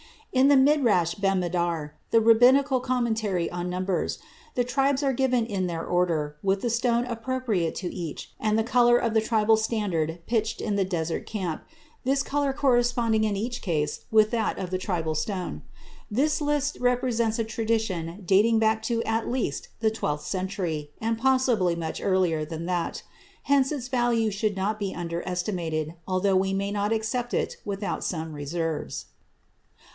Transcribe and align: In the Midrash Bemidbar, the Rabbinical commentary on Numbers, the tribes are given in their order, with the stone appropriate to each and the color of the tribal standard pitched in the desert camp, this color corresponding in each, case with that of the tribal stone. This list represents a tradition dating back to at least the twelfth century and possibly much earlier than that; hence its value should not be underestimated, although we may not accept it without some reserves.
In 0.33 0.47
the 0.47 0.57
Midrash 0.57 1.13
Bemidbar, 1.15 1.91
the 2.09 2.21
Rabbinical 2.21 2.79
commentary 2.79 3.51
on 3.51 3.69
Numbers, 3.69 4.17
the 4.55 4.63
tribes 4.63 5.03
are 5.03 5.13
given 5.13 5.45
in 5.45 5.67
their 5.67 5.85
order, 5.85 6.37
with 6.41 6.61
the 6.61 6.71
stone 6.71 7.05
appropriate 7.05 7.75
to 7.75 7.93
each 7.93 8.31
and 8.39 8.57
the 8.57 8.63
color 8.63 8.97
of 8.97 9.13
the 9.13 9.21
tribal 9.21 9.57
standard 9.57 10.19
pitched 10.25 10.59
in 10.61 10.75
the 10.75 10.85
desert 10.85 11.27
camp, 11.27 11.65
this 12.03 12.23
color 12.23 12.51
corresponding 12.51 13.25
in 13.25 13.35
each, 13.35 13.61
case 13.61 14.05
with 14.09 14.31
that 14.31 14.57
of 14.57 14.71
the 14.71 14.77
tribal 14.79 15.13
stone. 15.13 15.61
This 16.09 16.41
list 16.41 16.77
represents 16.79 17.37
a 17.37 17.43
tradition 17.43 18.23
dating 18.25 18.57
back 18.57 18.81
to 18.83 19.03
at 19.03 19.29
least 19.29 19.67
the 19.81 19.91
twelfth 19.91 20.25
century 20.25 20.89
and 20.99 21.17
possibly 21.17 21.75
much 21.75 22.01
earlier 22.01 22.43
than 22.43 22.65
that; 22.67 23.03
hence 23.43 23.71
its 23.71 23.87
value 23.89 24.31
should 24.31 24.55
not 24.55 24.79
be 24.79 24.95
underestimated, 24.95 25.93
although 26.07 26.37
we 26.37 26.53
may 26.53 26.71
not 26.71 26.91
accept 26.93 27.35
it 27.35 27.57
without 27.65 28.03
some 28.03 28.33
reserves. 28.33 29.05